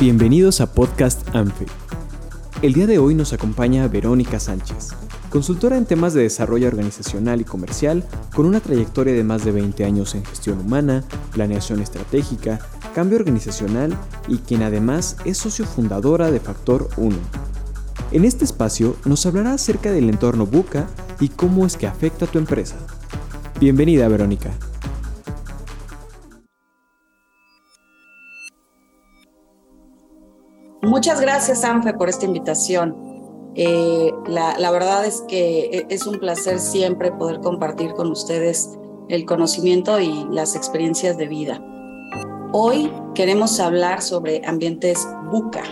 [0.00, 1.66] Bienvenidos a Podcast ANFE.
[2.62, 4.94] El día de hoy nos acompaña Verónica Sánchez,
[5.28, 8.02] consultora en temas de desarrollo organizacional y comercial,
[8.34, 11.04] con una trayectoria de más de 20 años en gestión humana,
[11.34, 12.60] planeación estratégica,
[12.94, 13.94] cambio organizacional
[14.26, 17.14] y quien además es socio fundadora de Factor 1.
[18.12, 20.88] En este espacio nos hablará acerca del entorno Buca
[21.20, 22.76] y cómo es que afecta a tu empresa.
[23.60, 24.50] Bienvenida, Verónica.
[30.90, 32.96] Muchas gracias, Anfe, por esta invitación.
[33.54, 38.76] Eh, la, verdad es que e, es un placer siempre poder compartir con ustedes
[39.08, 41.64] el conocimiento y las experiencias de vida.
[42.52, 45.62] Hoy queremos hablar sobre ambientes buca.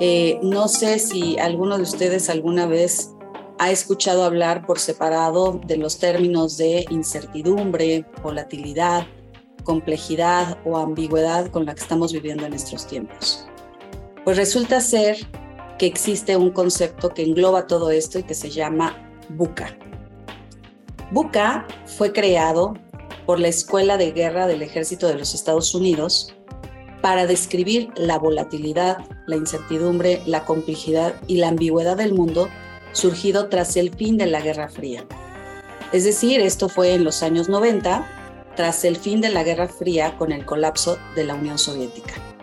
[0.00, 3.14] Eh, no sé si alguno de ustedes alguna vez
[3.60, 9.06] ha escuchado hablar por separado de los términos de incertidumbre, volatilidad,
[9.62, 13.46] complejidad o ambigüedad con la que estamos viviendo en estos tiempos.
[14.24, 15.18] Pues resulta ser
[15.78, 18.96] que existe un concepto que engloba todo esto y que se llama
[19.28, 19.76] BUCA.
[21.10, 22.74] BUCA fue creado
[23.26, 26.34] por la Escuela de Guerra del Ejército de los Estados Unidos
[27.02, 32.48] para describir la volatilidad, la incertidumbre, la complejidad y la ambigüedad del mundo
[32.92, 35.04] surgido tras el fin de la Guerra Fría.
[35.92, 40.16] Es decir, esto fue en los años 90, tras el fin de la Guerra Fría
[40.16, 42.33] con el colapso de la Unión Soviética.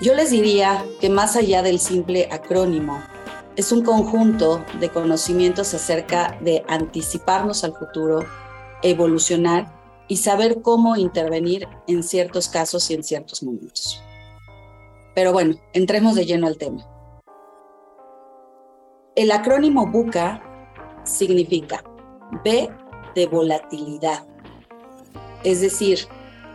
[0.00, 3.02] Yo les diría que más allá del simple acrónimo,
[3.56, 8.24] es un conjunto de conocimientos acerca de anticiparnos al futuro,
[8.82, 9.70] evolucionar
[10.08, 14.02] y saber cómo intervenir en ciertos casos y en ciertos momentos.
[15.14, 16.86] Pero bueno, entremos de lleno al tema.
[19.14, 20.42] El acrónimo BUCA
[21.04, 21.84] significa
[22.42, 22.70] B
[23.14, 24.24] de volatilidad,
[25.44, 25.98] es decir,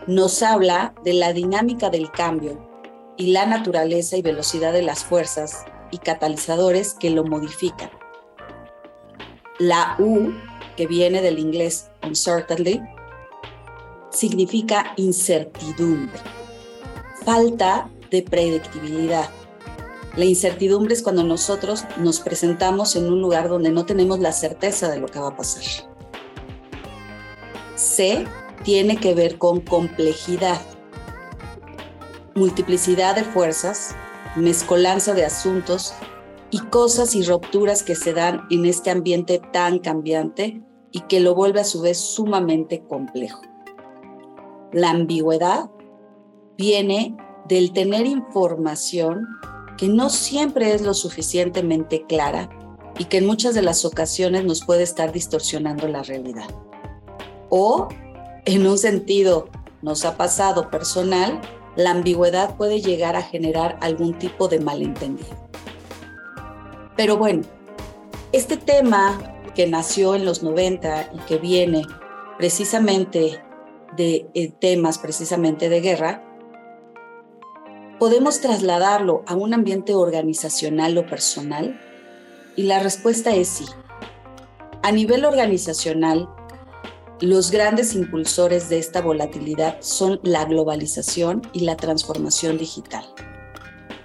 [0.08, 2.65] nos habla de la dinámica del cambio
[3.16, 7.90] y la naturaleza y velocidad de las fuerzas y catalizadores que lo modifican.
[9.58, 10.32] La U,
[10.76, 12.80] que viene del inglés uncertainty,
[14.10, 16.18] significa incertidumbre,
[17.24, 19.28] falta de predictibilidad.
[20.16, 24.90] La incertidumbre es cuando nosotros nos presentamos en un lugar donde no tenemos la certeza
[24.90, 25.62] de lo que va a pasar.
[27.74, 28.24] C
[28.62, 30.60] tiene que ver con complejidad
[32.36, 33.96] multiplicidad de fuerzas,
[34.36, 35.94] mezcolanza de asuntos
[36.50, 41.34] y cosas y rupturas que se dan en este ambiente tan cambiante y que lo
[41.34, 43.40] vuelve a su vez sumamente complejo.
[44.72, 45.70] La ambigüedad
[46.56, 47.16] viene
[47.48, 49.26] del tener información
[49.78, 52.48] que no siempre es lo suficientemente clara
[52.98, 56.48] y que en muchas de las ocasiones nos puede estar distorsionando la realidad.
[57.48, 57.88] O,
[58.44, 59.48] en un sentido,
[59.82, 61.40] nos ha pasado personal,
[61.76, 65.36] la ambigüedad puede llegar a generar algún tipo de malentendido.
[66.96, 67.42] Pero bueno,
[68.32, 69.18] este tema
[69.54, 71.82] que nació en los 90 y que viene
[72.38, 73.42] precisamente
[73.96, 76.22] de eh, temas precisamente de guerra,
[77.98, 81.80] ¿podemos trasladarlo a un ambiente organizacional o personal?
[82.56, 83.66] Y la respuesta es sí.
[84.82, 86.28] A nivel organizacional,
[87.20, 93.06] los grandes impulsores de esta volatilidad son la globalización y la transformación digital.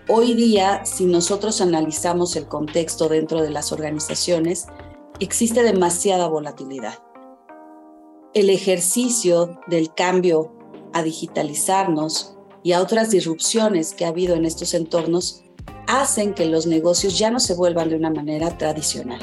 [0.08, 4.68] Hoy día, si nosotros analizamos el contexto dentro de las organizaciones,
[5.20, 7.00] existe demasiada volatilidad.
[8.34, 10.54] El ejercicio del cambio
[10.94, 15.44] a digitalizarnos y a otras disrupciones que ha habido en estos entornos
[15.86, 19.20] hacen que los negocios ya no se vuelvan de una manera tradicional.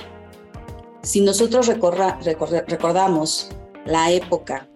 [1.02, 3.48] Si nosotros recordamos
[3.88, 4.68] la época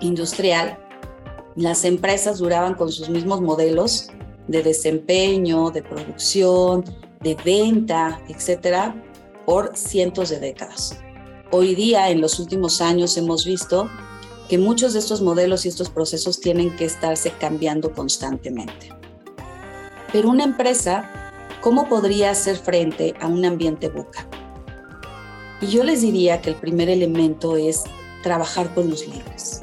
[0.00, 0.78] industrial,
[1.54, 4.08] las empresas duraban con sus mismos modelos
[4.48, 6.84] de desempeño, de producción,
[7.20, 9.00] de venta, etcétera,
[9.46, 10.98] por cientos de décadas.
[11.52, 13.88] Hoy día, en los últimos años, hemos visto
[14.48, 18.90] que muchos de estos modelos y estos procesos tienen que estarse cambiando constantemente.
[20.12, 24.26] Pero una empresa, ¿cómo podría hacer frente a un ambiente buca?
[25.60, 27.84] Y yo les diría que el primer elemento es
[28.22, 29.62] trabajar con los líderes.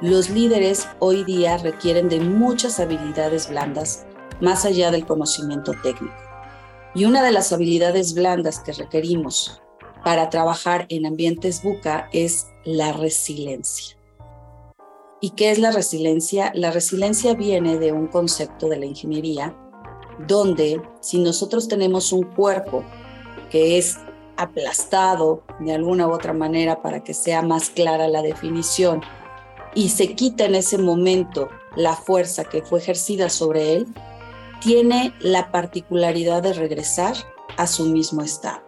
[0.00, 4.06] Los líderes hoy día requieren de muchas habilidades blandas
[4.40, 6.14] más allá del conocimiento técnico.
[6.94, 9.60] Y una de las habilidades blandas que requerimos
[10.04, 13.96] para trabajar en ambientes buca es la resiliencia.
[15.20, 16.52] ¿Y qué es la resiliencia?
[16.54, 19.56] La resiliencia viene de un concepto de la ingeniería
[20.26, 22.84] donde si nosotros tenemos un cuerpo
[23.50, 23.98] que es
[24.38, 29.02] aplastado de alguna u otra manera para que sea más clara la definición
[29.74, 33.86] y se quita en ese momento la fuerza que fue ejercida sobre él,
[34.60, 37.14] tiene la particularidad de regresar
[37.56, 38.62] a su mismo estado.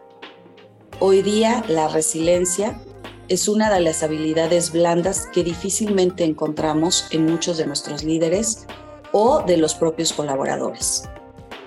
[1.00, 2.80] Hoy día la resiliencia
[3.28, 8.66] es una de las habilidades blandas que difícilmente encontramos en muchos de nuestros líderes
[9.12, 11.08] o de los propios colaboradores.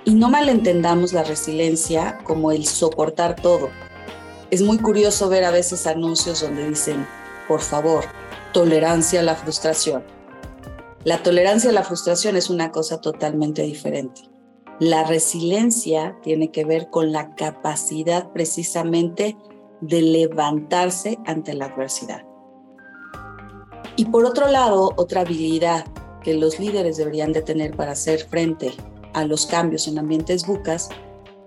[0.06, 3.70] Y no malentendamos la resiliencia como el soportar todo.
[4.54, 7.08] Es muy curioso ver a veces anuncios donde dicen,
[7.48, 8.04] por favor,
[8.52, 10.04] tolerancia a la frustración.
[11.04, 14.22] La tolerancia a la frustración es una cosa totalmente diferente.
[14.80, 19.36] La resiliencia tiene que ver con la capacidad precisamente
[19.82, 22.24] de levantarse ante la adversidad.
[23.96, 25.84] Y por otro lado, otra habilidad
[26.24, 28.72] que los líderes deberían de tener para hacer frente
[29.14, 30.90] a los cambios en ambientes bucas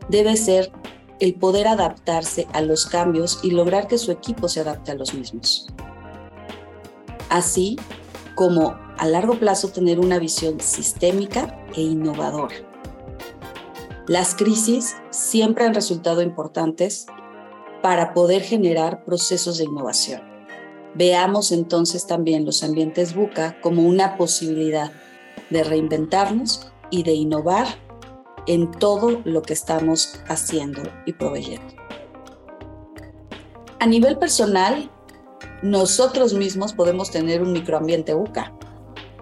[0.09, 0.73] debe ser
[1.21, 5.15] el poder adaptarse a los cambios y lograr que su equipo se adapte a los
[5.15, 5.67] mismos.
[7.31, 7.77] Así
[8.35, 12.55] como a largo plazo tener una visión sistémica e innovadora.
[14.07, 17.07] Las crisis siempre han resultado importantes
[17.83, 20.23] para poder generar procesos de innovación.
[20.95, 24.93] Veamos entonces también los ambientes buca como una posibilidad
[25.51, 27.67] de reinventarnos y de innovar
[28.47, 31.75] en todo lo que estamos haciendo y proveyendo.
[33.79, 34.91] A nivel personal,
[35.63, 38.53] nosotros mismos podemos tener un microambiente buca.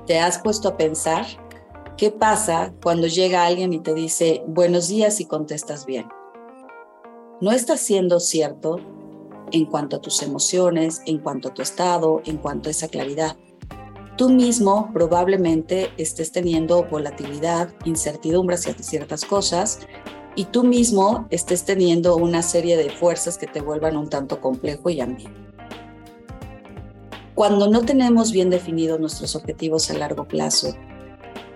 [0.06, 1.26] ¿Te has puesto a pensar
[1.97, 6.06] qué pasa cuando llega alguien y te dice buenos días y contestas bien?
[7.41, 8.79] No está siendo cierto
[9.50, 13.37] en cuanto a tus emociones, en cuanto a tu estado, en cuanto a esa claridad
[14.16, 19.81] tú mismo probablemente estés teniendo volatilidad, incertidumbre hacia ciertas cosas
[20.37, 24.90] y tú mismo estés teniendo una serie de fuerzas que te vuelvan un tanto complejo
[24.90, 25.32] y ambiguo.
[27.34, 30.76] Cuando no tenemos bien definidos nuestros objetivos a largo plazo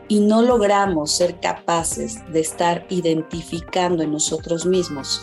[0.08, 5.22] y no logramos ser capaces de estar identificando en nosotros mismos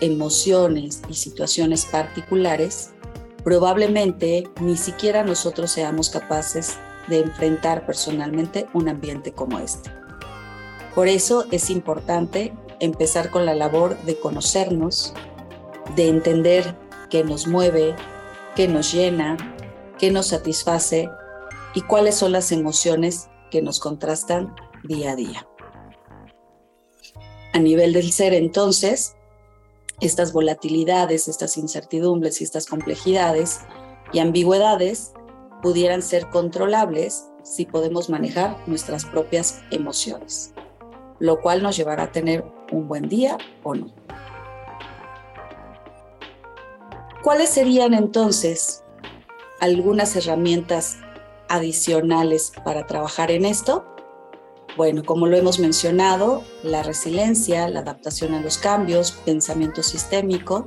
[0.00, 2.92] emociones y situaciones particulares,
[3.46, 9.88] probablemente ni siquiera nosotros seamos capaces de enfrentar personalmente un ambiente como este.
[10.96, 15.14] Por eso es importante empezar con la labor de conocernos,
[15.94, 16.74] de entender
[17.08, 17.94] qué nos mueve,
[18.56, 19.36] qué nos llena,
[19.96, 21.08] qué nos satisface
[21.72, 25.46] y cuáles son las emociones que nos contrastan día a día.
[27.52, 29.15] A nivel del ser, entonces,
[30.00, 33.60] estas volatilidades, estas incertidumbres y estas complejidades
[34.12, 35.12] y ambigüedades
[35.62, 40.52] pudieran ser controlables si podemos manejar nuestras propias emociones,
[41.18, 43.86] lo cual nos llevará a tener un buen día o no.
[47.22, 48.84] ¿Cuáles serían entonces
[49.60, 50.98] algunas herramientas
[51.48, 53.95] adicionales para trabajar en esto?
[54.76, 60.66] Bueno, como lo hemos mencionado, la resiliencia, la adaptación a los cambios, pensamiento sistémico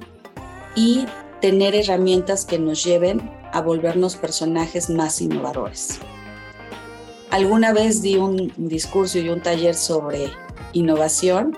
[0.76, 1.06] y
[1.42, 6.00] tener herramientas que nos lleven a volvernos personajes más innovadores.
[7.30, 10.32] Alguna vez di un discurso y un taller sobre
[10.74, 11.56] innovación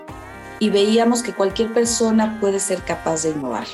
[0.60, 3.66] y veíamos que cualquier persona puede ser capaz de innovar.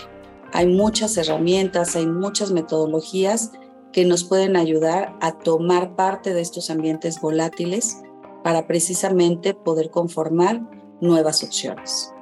[0.53, 3.51] Hay muchas herramientas, hay muchas metodologías
[3.93, 8.03] que nos pueden ayudar a tomar parte de estos ambientes volátiles
[8.43, 10.63] para precisamente poder conformar
[11.01, 12.13] nuevas opciones.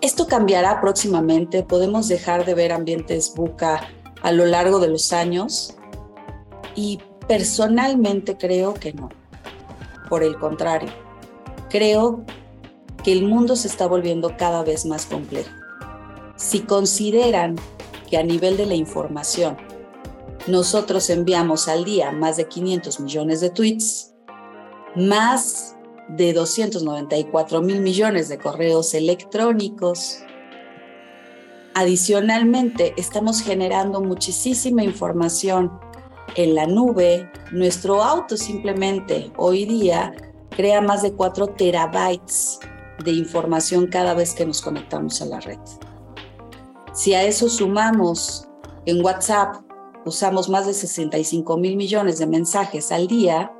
[0.00, 3.80] Esto cambiará próximamente, podemos dejar de ver ambientes buca
[4.22, 5.76] a lo largo de los años
[6.74, 9.08] y personalmente creo que no.
[10.08, 10.90] Por el contrario,
[11.70, 12.24] creo
[13.02, 15.50] que el mundo se está volviendo cada vez más complejo.
[16.36, 17.56] Si consideran
[18.08, 19.56] que a nivel de la información
[20.46, 24.14] nosotros enviamos al día más de 500 millones de tweets,
[24.94, 25.76] más
[26.08, 30.20] de 294 mil millones de correos electrónicos.
[31.74, 35.78] Adicionalmente, estamos generando muchísima información
[36.36, 37.30] en la nube.
[37.52, 40.14] Nuestro auto simplemente hoy día
[40.50, 42.60] crea más de 4 terabytes
[43.04, 45.58] de información cada vez que nos conectamos a la red.
[46.94, 48.48] Si a eso sumamos
[48.86, 49.65] en WhatsApp
[50.06, 53.52] usamos más de 65 mil millones de mensajes al día,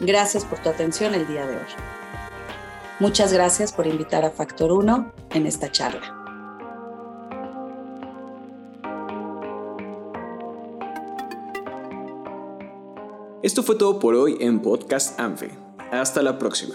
[0.00, 1.62] Gracias por tu atención el día de hoy.
[3.00, 6.17] Muchas gracias por invitar a Factor 1 en esta charla.
[13.40, 15.50] Esto fue todo por hoy en Podcast ANFE.
[15.92, 16.74] Hasta la próxima.